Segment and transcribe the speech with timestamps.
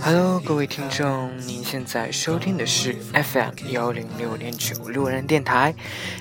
[0.00, 5.74] Hello，各位听众，您现在收听的是 FM 幺零六点九路人电台。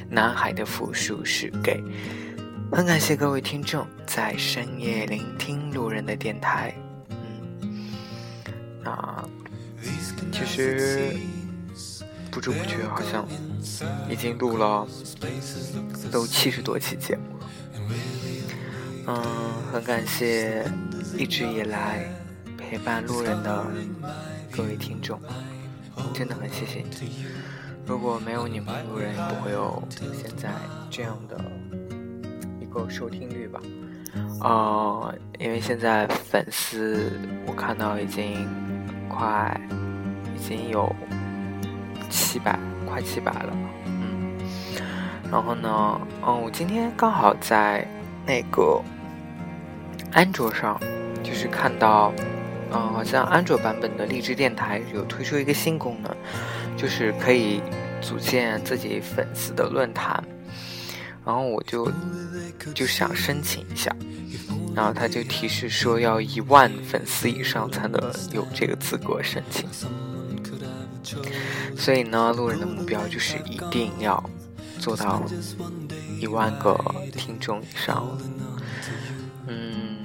[0.10, 1.82] 男孩的复数是给，
[2.72, 6.74] 很感谢各位听众在深夜聆听路人的电台。
[8.92, 9.28] 啊，
[10.32, 11.16] 其实
[12.32, 13.28] 不知不觉好像
[14.10, 14.88] 已经录了
[16.12, 17.50] 都七十多期节目了。
[19.08, 19.24] 嗯，
[19.72, 20.66] 很感谢
[21.18, 22.10] 一直以来
[22.58, 23.66] 陪伴路人的
[24.52, 25.20] 各位听众，
[26.14, 27.26] 真的很谢谢你。
[27.86, 30.52] 如果没有你们，路人也不会有现在
[30.90, 31.40] 这样的
[32.62, 32.66] 一。
[32.68, 33.60] 个收听率吧，
[34.42, 37.12] 呃，因为现在粉丝
[37.48, 38.46] 我看到已经
[39.08, 39.60] 快
[40.36, 40.94] 已经有
[42.10, 43.54] 七百，快七百了，
[43.86, 44.38] 嗯，
[45.32, 47.88] 然后呢，嗯，我今天刚好在
[48.26, 48.82] 那个
[50.12, 50.80] 安卓上，
[51.24, 52.14] 就是看到，
[52.72, 56.16] 嗯，好像安卓版本的荔枝电台有推出一个新功能，
[56.78, 57.62] 就是可以
[58.02, 60.24] 组建自己粉丝的论坛。
[61.26, 61.92] 然后我就
[62.74, 63.94] 就想申请一下，
[64.78, 68.00] 然后他就提示说要一万粉丝以上才能
[68.32, 69.68] 有这个资格申请。
[71.76, 74.24] 所以呢，路人的目标就是一定要
[74.78, 75.24] 做到
[76.20, 76.80] 一万个
[77.14, 78.08] 听众以上。
[79.48, 79.98] 嗯，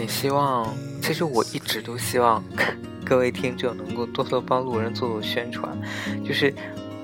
[0.00, 0.68] 也希望，
[1.00, 2.42] 其实我一直都希望
[3.06, 5.80] 各位听众能够多多帮路人做做宣传，
[6.26, 6.52] 就是。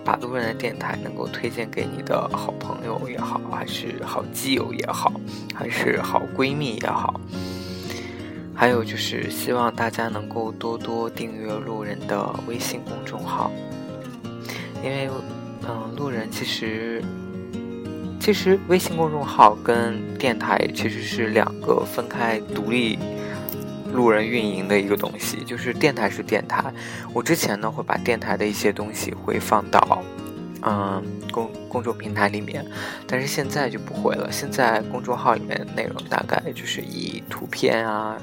[0.09, 5.13] 把路人的电台能够推荐给你的好朋友也好，还是好基友也好，
[5.55, 7.21] 还是好闺蜜也好，
[8.55, 13.53] 还有就是希望大家能够多多订阅路人的微信公众号，
[14.83, 15.11] 因为，
[15.69, 17.05] 嗯，路人其实，
[18.19, 22.99] 其实微信公众号跟电台其实是两个分开独立。
[23.93, 26.73] 路人运营的一个东西，就是电台是电台。
[27.13, 30.03] 我之前呢会把电台的一些东西会放到，
[30.63, 32.65] 嗯，公公众平台里面，
[33.07, 34.31] 但是现在就不会了。
[34.31, 38.21] 现在公众号里面内容大概就是以图片啊，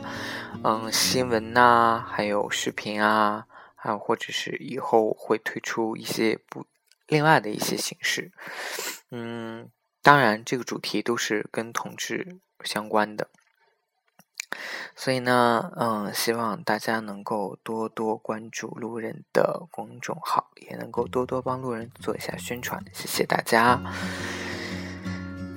[0.64, 6.66] 嗯，新闻呐，还有视频啊，还有或者是以后会推出一些不
[7.08, 8.32] 另外的一些形式。
[9.12, 9.70] 嗯，
[10.02, 13.28] 当然这个主题都是跟同志相关的。
[14.96, 23.82] 所以呢，嗯，希望大家能够多多关注路人的公众号，也能够多多帮路人做一下宣传，谢谢大家。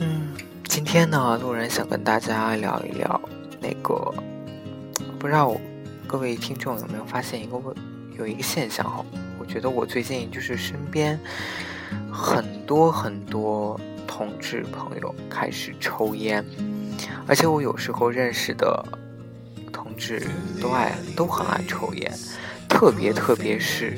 [0.01, 3.21] 嗯，今天呢，路人想跟大家聊一聊
[3.61, 4.13] 那个，
[5.19, 5.55] 不知道
[6.07, 7.75] 各位听众有没有发现一个问，
[8.19, 9.05] 有一个现象哈，
[9.39, 11.19] 我觉得我最近就是身边
[12.13, 16.45] 很多很多同志朋友开始抽烟。
[17.27, 18.85] 而且我有时候认识的
[19.73, 20.27] 同志
[20.61, 22.13] 都爱都很爱抽烟，
[22.69, 23.97] 特别特别是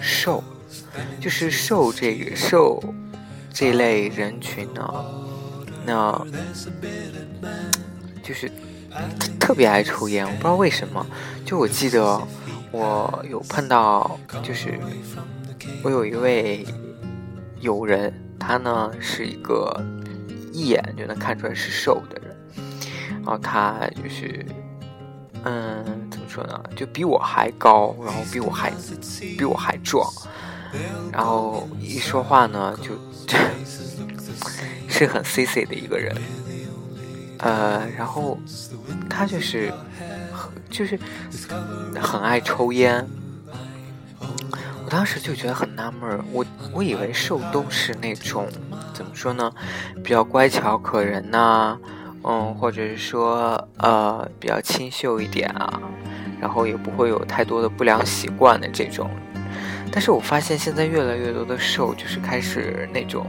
[0.00, 0.42] 瘦，
[1.20, 2.82] 就是瘦这个瘦
[3.52, 5.04] 这类人群呢，
[5.84, 6.26] 那
[8.22, 8.50] 就是
[9.38, 11.06] 特别爱抽烟，我不知道为什么。
[11.44, 12.20] 就我记得
[12.72, 14.78] 我有碰到，就是
[15.82, 16.66] 我有一位
[17.60, 19.80] 友人，他呢是一个
[20.56, 22.34] 一眼就能看出来是瘦的人。
[23.10, 24.46] 然后他就是，
[25.44, 26.58] 嗯，怎么说呢？
[26.76, 28.72] 就比我还高，然后比我还
[29.36, 30.08] 比我还壮，
[31.12, 32.92] 然后一说话呢，就
[34.88, 36.16] 是很 C C 的一个人，
[37.40, 38.38] 呃，然后
[39.10, 39.72] 他就是
[40.70, 40.98] 就是
[42.00, 43.04] 很爱抽烟。
[44.84, 48.46] 我当时就觉得很纳闷，我我以为瘦都是那种
[48.96, 49.52] 怎么说呢，
[50.02, 51.78] 比较乖巧可人呐。
[52.28, 55.80] 嗯，或者是说，呃，比较清秀一点啊，
[56.40, 59.08] 然后也不会有太多的不良习惯的这种。
[59.92, 63.26] 但是我发现现在越来越多的瘦，就是开始那种，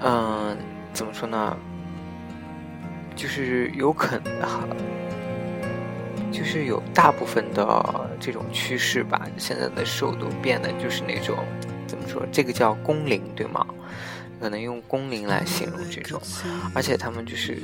[0.00, 0.56] 嗯，
[0.92, 1.56] 怎么说呢？
[3.14, 4.68] 就是有可能，
[6.32, 9.22] 就是有大部分的这种趋势吧。
[9.36, 11.36] 现在的瘦都变得就是那种，
[11.86, 12.22] 怎么说？
[12.32, 13.65] 这个叫工龄，对吗？
[14.40, 16.20] 可能用工龄来形容这种，
[16.74, 17.62] 而且他们就是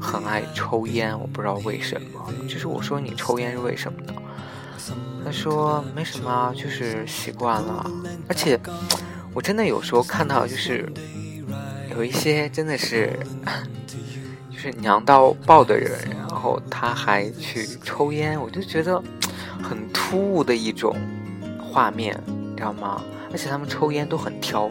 [0.00, 2.32] 很爱抽烟，我不知道为什么。
[2.48, 4.14] 就是我说你抽烟是为什么呢？
[5.24, 7.84] 他说没什么，就是习惯了。
[8.28, 8.58] 而且
[9.34, 10.90] 我真的有时候看到，就是
[11.90, 13.12] 有一些真的是
[14.50, 19.02] 就是娘到爆的人，然后他还去抽烟，我就觉得
[19.62, 20.96] 很突兀的一种
[21.60, 23.02] 画面，你知道吗？
[23.30, 24.70] 而且他们抽烟都很挑，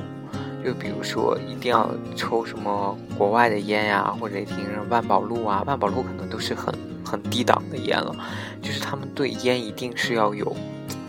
[0.67, 4.57] 就比如说一定要抽什么国外的烟呀，或者听
[4.89, 6.75] 万宝路啊，万宝路可能都是很
[7.05, 8.13] 很低档的烟了，
[8.61, 10.53] 就是他们对烟一定是要有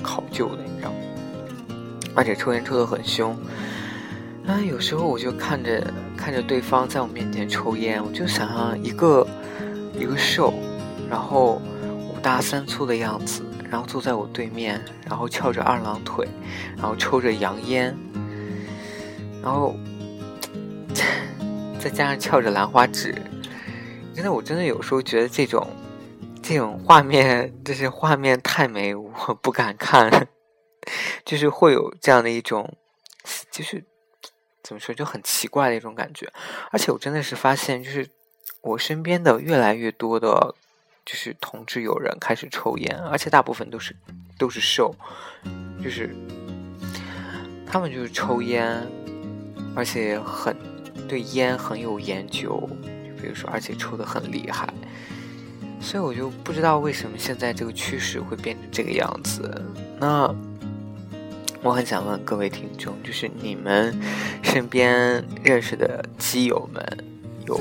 [0.00, 0.96] 考究的，你知道吗？
[2.14, 3.37] 而且抽烟抽得很凶，
[4.46, 9.26] 啊，有时候我就看着看着对方在我面前抽烟，我就想象一个
[9.99, 10.55] 一个瘦，
[11.10, 11.60] 然后
[12.14, 13.43] 五大三粗的样子。
[13.70, 16.26] 然后坐在我对面，然后翘着二郎腿，
[16.75, 17.94] 然后抽着洋烟，
[19.48, 19.74] 然后
[21.80, 23.14] 再加上翘着兰花指，
[24.14, 25.66] 真的，我真的有时候觉得这种
[26.42, 29.08] 这种画面，就是画面太美，我
[29.40, 30.28] 不敢看，
[31.24, 32.76] 就是会有这样的一种，
[33.50, 33.82] 就是
[34.62, 36.30] 怎么说就很奇怪的一种感觉，
[36.70, 38.06] 而且我真的是发现，就是
[38.60, 40.54] 我身边的越来越多的。
[41.06, 43.96] 就是同志友人开始抽烟，而且大部分都是
[44.36, 44.94] 都是瘦，
[45.82, 46.14] 就是
[47.66, 48.86] 他们就是抽烟，
[49.78, 50.56] 而且很
[51.06, 52.69] 对烟很有研究，
[53.16, 54.69] 比如说而且抽的很厉害，
[55.80, 59.62] 所以我就不知道为什么现在这个趋势会变成这个样子。
[60.00, 60.34] 那
[61.62, 63.96] 我很想问各位听众，就是你们
[64.42, 66.84] 身边认识的基友们
[67.46, 67.60] 有？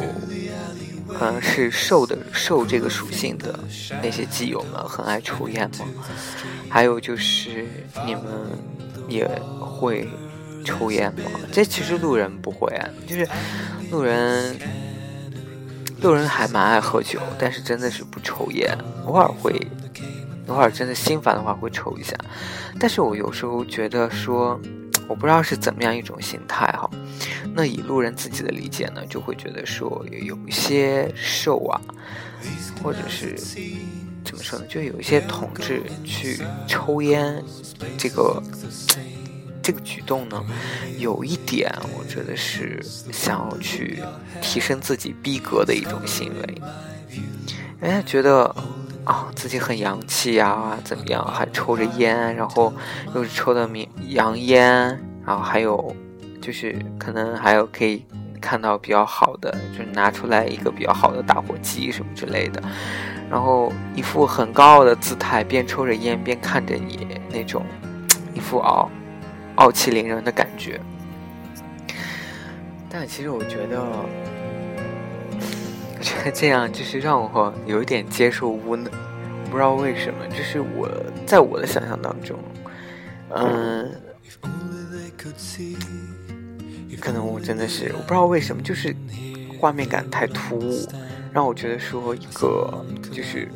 [1.08, 3.58] 可能是受的受这个属性的
[4.04, 5.86] 那些基友们很爱抽烟吗？
[6.68, 7.66] 还有就是
[8.06, 8.24] 你们
[9.08, 9.26] 也
[9.58, 10.06] 会
[10.68, 11.32] 抽烟吗？
[11.52, 13.28] 这其实路人不会啊，就是
[13.90, 14.56] 路人
[16.02, 19.52] 路人还蛮爱喝酒，但是真的是不抽烟，偶尔会
[20.48, 22.16] 偶尔真的心烦的话会抽一下，
[22.80, 24.60] 但是我有时候觉得说。
[25.10, 26.90] 我不知道是怎么样一种心态哈，
[27.54, 31.80] 那以路人自己的理解呢，就会觉得说有一些瘦啊，
[32.84, 33.34] 或者是
[34.26, 37.42] 怎么说呢，就有一些同志去抽烟，
[37.98, 38.44] 这个
[39.68, 40.42] 这个举动呢，
[40.98, 41.70] 有一点
[42.00, 42.82] 我觉得是
[43.12, 44.02] 想要去
[44.42, 46.62] 提升自己逼格的一种行为，
[47.82, 48.56] 哎，觉得。
[49.04, 51.26] 啊，自己很洋气呀，怎么样？
[51.26, 52.74] 还抽着烟，然后
[53.16, 54.62] 又是抽的明洋烟，
[55.26, 55.96] 然后还有
[56.42, 58.04] 就是可能还有可以
[58.42, 62.62] 看到比较好的，就是拿出来一个比较好的打火机什么之类的，
[63.32, 67.66] 然后一副很高傲的姿态，边抽着烟边看着你那种
[68.34, 68.90] 一副傲
[69.58, 70.82] 傲气凌人的感觉。
[72.90, 73.84] 但其实我觉得。
[76.00, 78.86] 我觉得这样就是让我有一点接受无能，
[79.50, 80.88] 不知道为什么，就是我
[81.26, 82.38] 在我的想象当中，
[83.30, 83.92] 嗯，
[87.02, 88.96] 可能我真的是我不知道为什么，就是
[89.60, 90.88] 画面感太突兀，
[91.34, 93.50] 让我觉得说一个就是，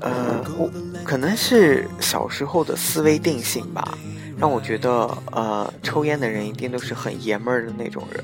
[0.00, 0.70] 呃，我
[1.02, 3.98] 可能是小时候的思维定性吧，
[4.44, 8.22] 让我觉得呃，抽烟的人一定都是很爷们儿的那种人，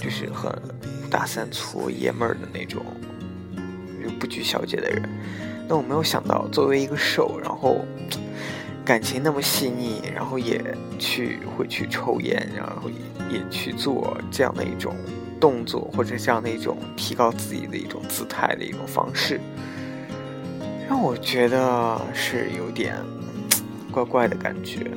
[0.00, 0.50] 就是很。
[1.10, 2.82] 大三粗爷们儿的那种，
[4.02, 5.06] 就不拘小节的人。
[5.68, 7.84] 那我没有想到，作为一个瘦，然后
[8.82, 10.58] 感情那么细腻，然后也
[10.98, 12.88] 去会去抽烟，然后
[13.28, 14.96] 也去做这样的一种
[15.38, 19.38] 动作，或者这样的一种提高自己的一种姿态的一种方式，
[20.88, 22.96] 让我觉得是有点
[23.92, 24.90] 怪怪的感觉。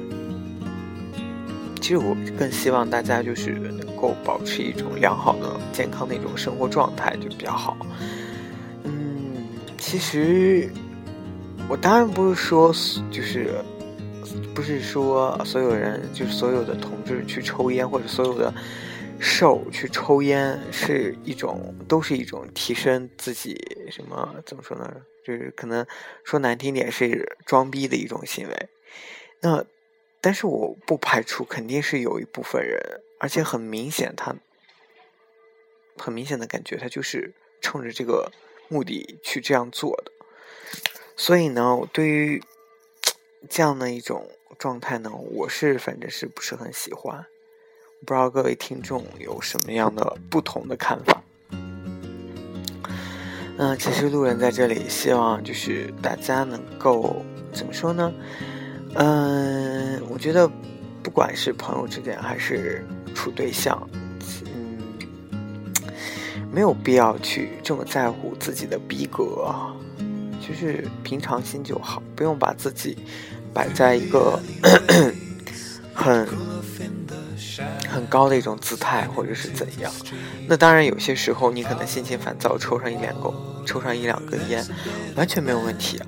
[1.85, 7.77] 其实我更希望大家就是能够保持一种良好的、健康的一种生活状态就比较好。
[8.85, 9.35] 嗯，
[9.77, 10.67] 其实
[11.69, 12.73] 我当然不是说
[13.11, 13.63] 就是
[14.55, 18.51] 不是说所有人就是所有的同志去抽烟或者所有的
[19.19, 23.55] 受去抽烟是一种都是一种提升自己
[23.91, 24.91] 什么怎么说呢？
[25.23, 25.85] 就是可能
[26.23, 28.69] 说难听点是装逼的一种行为。
[29.39, 29.63] 那。
[30.25, 32.79] 但是我不排除肯定是有一部分人，
[33.19, 34.35] 而且很明显，他
[35.99, 38.31] 很明显的感觉，他就是冲着这个
[38.67, 40.11] 目的去这样做的。
[41.15, 42.41] 所以呢，对于
[43.47, 44.27] 这样的一种
[44.57, 47.23] 状态呢，我是反正是不是很喜欢。
[48.03, 51.21] 不知道各位听众有什么样的不同的看法？
[53.59, 58.11] 嗯，其实路人在这里希望就是大家能够怎么说呢？
[58.95, 60.49] 嗯，我觉得，
[61.03, 63.87] 不管是朋友之间还是处对象，
[64.45, 64.77] 嗯，
[66.51, 69.75] 没有必要去这么在乎自己的逼格啊，
[70.39, 72.97] 就是平常心就好，不用把自己
[73.53, 74.39] 摆在一个
[75.93, 76.25] 很
[77.89, 79.91] 很高的一种姿态，或者是怎样。
[80.47, 83.29] 那当然，有些时候你可能心情烦躁，抽上一两根，
[83.65, 84.65] 抽上一两根烟，
[85.17, 86.07] 完全没有问题啊。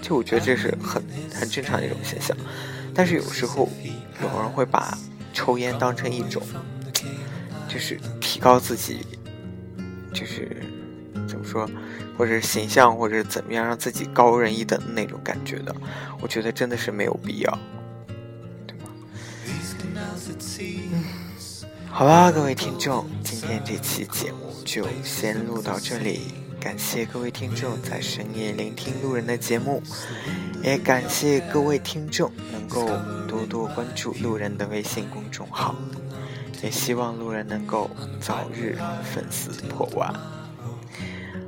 [0.00, 1.02] 就我觉得这是很
[1.32, 2.36] 很正常的一种现象。
[2.94, 3.68] 但是有时候
[4.20, 4.98] 有人会把
[5.32, 6.42] 抽烟当成一种，
[7.68, 9.06] 就是提高自己，
[10.12, 10.62] 就是
[11.28, 11.70] 怎么说，
[12.18, 15.74] 或者形象，或者怎么样让自己高人一等的那种感觉的。
[16.20, 17.58] 我觉得真的是没有必要，
[18.66, 18.90] 对吗？
[20.92, 21.04] 嗯，
[21.88, 26.39] 好吧，各位听众，今天这期节目就先录到这里。
[26.60, 29.82] 感谢各位听众在深夜聆听路人的节目，
[30.62, 32.86] 也感谢各位听众能够
[33.26, 35.74] 多多关注路人的微信公众号，
[36.62, 37.90] 也希望路人能够
[38.20, 40.12] 早日粉丝破万。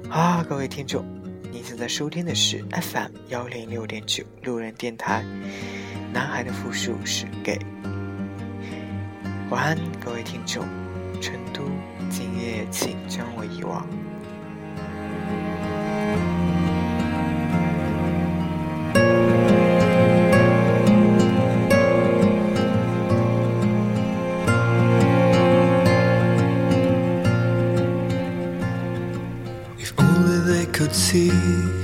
[0.08, 1.04] 好，各位听众，
[1.50, 5.22] 你现在收听的是 FM 幺零六点九路人电台，
[6.10, 7.58] 男孩的复数是 gay。
[9.50, 10.66] 晚安，各位听众，
[11.20, 11.64] 成都，
[12.08, 13.86] 今夜请将我遗忘。
[31.12, 31.81] See